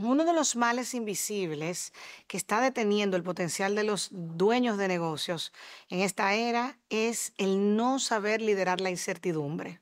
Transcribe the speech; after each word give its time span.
Uno 0.00 0.24
de 0.24 0.32
los 0.32 0.54
males 0.54 0.94
invisibles 0.94 1.92
que 2.28 2.36
está 2.36 2.60
deteniendo 2.60 3.16
el 3.16 3.24
potencial 3.24 3.74
de 3.74 3.82
los 3.82 4.10
dueños 4.12 4.78
de 4.78 4.86
negocios 4.86 5.52
en 5.88 5.98
esta 6.00 6.34
era 6.34 6.78
es 6.88 7.32
el 7.36 7.74
no 7.74 7.98
saber 7.98 8.40
liderar 8.40 8.80
la 8.80 8.90
incertidumbre. 8.90 9.80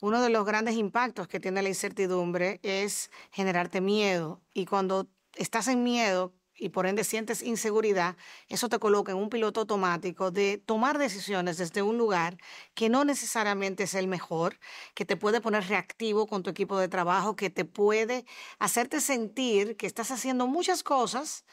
Uno 0.00 0.20
de 0.20 0.30
los 0.30 0.44
grandes 0.44 0.74
impactos 0.74 1.28
que 1.28 1.38
tiene 1.38 1.62
la 1.62 1.68
incertidumbre 1.68 2.58
es 2.64 3.12
generarte 3.30 3.80
miedo 3.80 4.40
y 4.52 4.66
cuando 4.66 5.06
estás 5.36 5.68
en 5.68 5.84
miedo, 5.84 6.34
y 6.58 6.70
por 6.70 6.86
ende 6.86 7.04
sientes 7.04 7.42
inseguridad, 7.42 8.16
eso 8.48 8.68
te 8.68 8.78
coloca 8.78 9.12
en 9.12 9.18
un 9.18 9.28
piloto 9.28 9.60
automático 9.60 10.30
de 10.30 10.58
tomar 10.58 10.98
decisiones 10.98 11.58
desde 11.58 11.82
un 11.82 11.98
lugar 11.98 12.38
que 12.74 12.88
no 12.88 13.04
necesariamente 13.04 13.84
es 13.84 13.94
el 13.94 14.08
mejor, 14.08 14.58
que 14.94 15.04
te 15.04 15.16
puede 15.16 15.40
poner 15.40 15.66
reactivo 15.68 16.26
con 16.26 16.42
tu 16.42 16.50
equipo 16.50 16.78
de 16.78 16.88
trabajo, 16.88 17.36
que 17.36 17.50
te 17.50 17.64
puede 17.64 18.24
hacerte 18.58 19.00
sentir 19.00 19.76
que 19.76 19.86
estás 19.86 20.10
haciendo 20.10 20.46
muchas 20.46 20.82
cosas, 20.82 21.44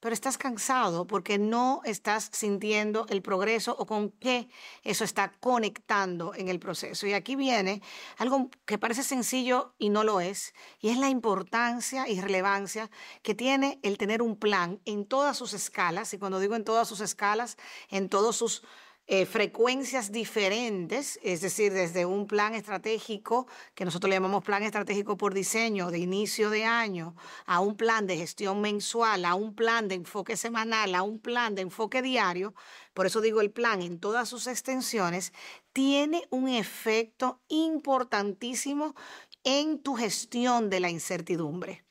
pero 0.00 0.14
estás 0.14 0.38
cansado 0.38 1.06
porque 1.06 1.38
no 1.38 1.80
estás 1.84 2.30
sintiendo 2.32 3.06
el 3.08 3.22
progreso 3.22 3.74
o 3.78 3.86
con 3.86 4.10
qué 4.10 4.48
eso 4.82 5.04
está 5.04 5.32
conectando 5.40 6.34
en 6.34 6.48
el 6.48 6.58
proceso. 6.58 7.06
Y 7.06 7.12
aquí 7.12 7.36
viene 7.36 7.82
algo 8.18 8.50
que 8.64 8.78
parece 8.78 9.02
sencillo 9.02 9.74
y 9.78 9.88
no 9.88 10.04
lo 10.04 10.20
es, 10.20 10.54
y 10.80 10.88
es 10.88 10.98
la 10.98 11.08
importancia 11.08 12.08
y 12.08 12.20
relevancia 12.20 12.90
que 13.22 13.34
tiene 13.34 13.78
el 13.82 13.98
tener 13.98 14.22
un 14.22 14.36
plan 14.36 14.80
en 14.84 15.06
todas 15.06 15.36
sus 15.36 15.52
escalas, 15.54 16.12
y 16.14 16.18
cuando 16.18 16.40
digo 16.40 16.54
en 16.54 16.64
todas 16.64 16.88
sus 16.88 17.00
escalas, 17.00 17.56
en 17.88 18.08
todos 18.08 18.36
sus 18.36 18.62
eh, 19.08 19.24
frecuencias 19.24 20.10
diferentes, 20.10 21.20
es 21.22 21.40
decir, 21.40 21.72
desde 21.72 22.06
un 22.06 22.26
plan 22.26 22.54
estratégico, 22.54 23.46
que 23.76 23.84
nosotros 23.84 24.08
le 24.10 24.16
llamamos 24.16 24.42
plan 24.42 24.64
estratégico 24.64 25.16
por 25.16 25.32
diseño 25.32 25.92
de 25.92 26.00
inicio 26.00 26.50
de 26.50 26.64
año, 26.64 27.14
a 27.46 27.60
un 27.60 27.76
plan 27.76 28.08
de 28.08 28.16
gestión 28.16 28.60
mensual, 28.60 29.24
a 29.24 29.36
un 29.36 29.54
plan 29.54 29.86
de 29.86 29.94
enfoque 29.94 30.36
semanal, 30.36 30.94
a 30.96 31.02
un 31.02 31.20
plan 31.20 31.54
de 31.54 31.62
enfoque 31.62 32.02
diario, 32.02 32.52
por 32.94 33.06
eso 33.06 33.20
digo 33.20 33.40
el 33.40 33.52
plan 33.52 33.80
en 33.80 34.00
todas 34.00 34.28
sus 34.28 34.48
extensiones, 34.48 35.32
tiene 35.72 36.26
un 36.30 36.48
efecto 36.48 37.40
importantísimo 37.46 38.96
en 39.44 39.78
tu 39.80 39.94
gestión 39.94 40.68
de 40.68 40.80
la 40.80 40.90
incertidumbre. 40.90 41.85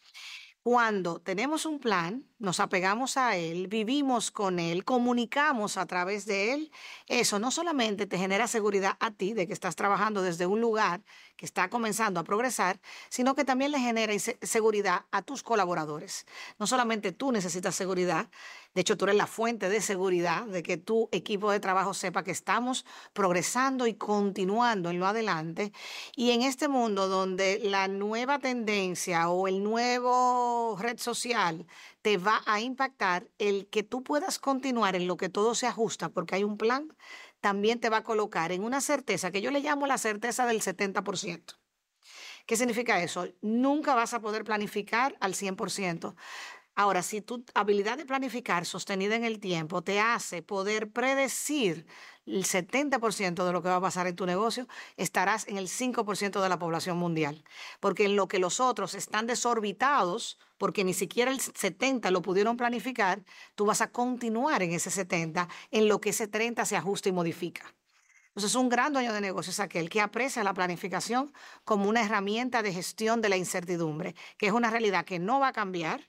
Cuando 0.68 1.20
tenemos 1.20 1.68
un 1.68 1.78
plan, 1.78 2.26
nos 2.40 2.60
apegamos 2.60 3.18
a 3.18 3.36
él, 3.36 3.68
vivimos 3.68 4.32
con 4.32 4.58
él, 4.58 4.84
comunicamos 4.84 5.78
a 5.78 5.86
través 5.86 6.26
de 6.26 6.54
él, 6.54 6.72
eso 7.06 7.38
no 7.38 7.52
solamente 7.52 8.08
te 8.08 8.18
genera 8.18 8.48
seguridad 8.48 8.98
a 9.00 9.12
ti 9.12 9.36
de 9.36 9.46
que 9.46 9.54
estás 9.54 9.76
trabajando 9.76 10.24
desde 10.24 10.48
un 10.48 10.62
lugar 10.62 11.04
que 11.38 11.46
está 11.46 11.70
comenzando 11.70 12.20
a 12.20 12.24
progresar, 12.24 12.80
sino 13.10 13.36
que 13.36 13.46
también 13.46 13.74
le 13.74 13.78
genera 13.78 14.12
seguridad 14.42 15.06
a 15.12 15.22
tus 15.22 15.44
colaboradores. 15.44 16.26
No 16.58 16.66
solamente 16.66 17.12
tú 17.12 17.32
necesitas 17.32 17.76
seguridad, 17.76 18.32
de 18.76 18.82
hecho 18.82 18.98
tú 18.98 19.06
eres 19.06 19.16
la 19.16 19.26
fuente 19.26 19.70
de 19.70 19.82
seguridad 19.82 20.46
de 20.46 20.62
que 20.62 20.76
tu 20.76 21.08
equipo 21.14 21.50
de 21.50 21.62
trabajo 21.62 21.94
sepa 21.94 22.24
que 22.24 22.32
estamos 22.32 22.86
progresando 23.14 23.88
y 23.88 23.94
continuando 23.94 24.90
en 24.90 25.00
lo 25.00 25.08
adelante. 25.08 25.72
Y 26.16 26.32
en 26.32 26.42
este 26.42 26.68
mundo 26.68 27.08
donde 27.08 27.60
la 27.64 27.88
nueva 27.88 28.38
tendencia 28.40 29.30
o 29.30 29.48
el 29.48 29.64
nuevo 29.64 30.76
red 30.78 31.00
social 31.00 31.66
te 32.02 32.18
va 32.18 32.42
a 32.46 32.60
impactar 32.60 33.30
el 33.40 33.68
que 33.68 33.84
tú 33.84 34.04
puedas 34.04 34.40
continuar 34.40 34.96
en 34.96 35.08
lo 35.08 35.16
que 35.16 35.30
todo 35.30 35.56
se 35.56 35.68
ajusta 35.68 36.10
porque 36.10 36.36
hay 36.36 36.44
un 36.44 36.58
plan, 36.58 36.94
también 37.40 37.80
te 37.80 37.90
va 37.90 37.98
a 37.98 38.04
colocar 38.04 38.52
en 38.52 38.64
una 38.64 38.82
certeza 38.82 39.32
que 39.32 39.42
yo 39.42 39.52
le 39.52 39.62
llamo 39.62 39.88
la 39.88 39.98
certeza 39.98 40.46
del 40.46 40.62
70%. 40.62 41.56
¿Qué 42.46 42.58
significa 42.58 43.02
eso? 43.02 43.28
Nunca 43.42 43.96
vas 43.96 44.14
a 44.14 44.20
poder 44.20 44.44
planificar 44.44 45.16
al 45.20 45.34
100%. 45.34 46.16
Ahora, 46.78 47.04
si 47.04 47.22
tu 47.22 47.46
habilidad 47.54 47.98
de 47.98 48.06
planificar 48.06 48.66
sostenida 48.66 49.16
en 49.16 49.24
el 49.24 49.40
tiempo 49.40 49.82
te 49.82 50.02
hace 50.02 50.42
poder 50.42 50.92
predecir 50.92 51.86
el 52.26 52.44
70% 52.44 53.46
de 53.46 53.54
lo 53.54 53.62
que 53.62 53.70
va 53.70 53.78
a 53.78 53.82
pasar 53.82 54.08
en 54.08 54.16
tu 54.18 54.26
negocio, 54.26 54.68
estarás 54.98 55.48
en 55.48 55.58
el 55.58 55.70
5% 55.70 56.42
de 56.42 56.50
la 56.50 56.60
población 56.60 56.98
mundial. 56.98 57.46
Porque 57.80 58.06
en 58.06 58.18
lo 58.18 58.28
que 58.28 58.40
los 58.40 58.60
otros 58.60 58.94
están 58.94 59.26
desorbitados, 59.26 60.38
porque 60.58 60.84
ni 60.84 60.94
siquiera 60.94 61.32
el 61.32 61.40
70 61.40 62.12
lo 62.12 62.22
pudieron 62.22 62.58
planificar, 62.58 63.24
tú 63.56 63.66
vas 63.66 63.80
a 63.80 63.92
continuar 63.92 64.62
en 64.62 64.74
ese 64.74 64.92
70, 64.92 65.48
en 65.72 65.88
lo 65.88 66.02
que 66.02 66.10
ese 66.10 66.28
30 66.28 66.66
se 66.66 66.76
ajusta 66.76 67.08
y 67.08 67.14
modifica. 67.14 67.74
Entonces, 68.30 68.56
un 68.56 68.68
gran 68.68 68.92
dueño 68.92 69.14
de 69.14 69.22
negocios 69.22 69.62
aquel 69.62 69.90
que 69.90 70.02
aprecia 70.02 70.44
la 70.44 70.54
planificación 70.54 71.32
como 71.64 71.88
una 71.88 72.04
herramienta 72.04 72.62
de 72.64 72.74
gestión 72.74 73.22
de 73.22 73.30
la 73.30 73.38
incertidumbre, 73.38 74.14
que 74.38 74.48
es 74.48 74.52
una 74.52 74.70
realidad 74.70 75.06
que 75.06 75.20
no 75.20 75.40
va 75.40 75.50
a 75.50 75.54
cambiar, 75.54 76.02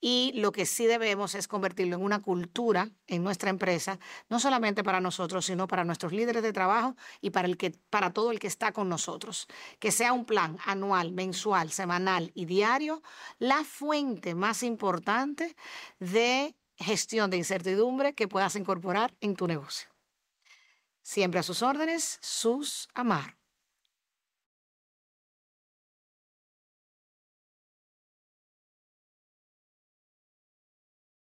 y 0.00 0.32
lo 0.36 0.52
que 0.52 0.66
sí 0.66 0.86
debemos 0.86 1.34
es 1.34 1.48
convertirlo 1.48 1.96
en 1.96 2.02
una 2.02 2.20
cultura 2.20 2.90
en 3.06 3.24
nuestra 3.24 3.50
empresa, 3.50 3.98
no 4.28 4.38
solamente 4.38 4.84
para 4.84 5.00
nosotros, 5.00 5.46
sino 5.46 5.66
para 5.66 5.84
nuestros 5.84 6.12
líderes 6.12 6.42
de 6.42 6.52
trabajo 6.52 6.96
y 7.20 7.30
para, 7.30 7.48
el 7.48 7.56
que, 7.56 7.72
para 7.90 8.12
todo 8.12 8.30
el 8.30 8.38
que 8.38 8.46
está 8.46 8.72
con 8.72 8.88
nosotros. 8.88 9.48
Que 9.78 9.90
sea 9.90 10.12
un 10.12 10.24
plan 10.24 10.58
anual, 10.64 11.12
mensual, 11.12 11.72
semanal 11.72 12.30
y 12.34 12.44
diario, 12.44 13.02
la 13.38 13.64
fuente 13.64 14.34
más 14.34 14.62
importante 14.62 15.56
de 15.98 16.54
gestión 16.76 17.30
de 17.30 17.38
incertidumbre 17.38 18.14
que 18.14 18.28
puedas 18.28 18.54
incorporar 18.54 19.14
en 19.20 19.34
tu 19.34 19.46
negocio. 19.46 19.88
Siempre 21.02 21.40
a 21.40 21.42
sus 21.42 21.62
órdenes, 21.62 22.18
sus 22.20 22.88
Amar. 22.94 23.37